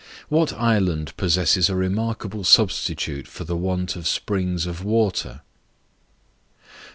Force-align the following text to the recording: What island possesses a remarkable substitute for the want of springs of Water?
What 0.29 0.51
island 0.53 1.15
possesses 1.15 1.69
a 1.69 1.75
remarkable 1.75 2.43
substitute 2.43 3.27
for 3.27 3.43
the 3.43 3.55
want 3.55 3.95
of 3.95 4.07
springs 4.07 4.65
of 4.65 4.83
Water? 4.83 5.41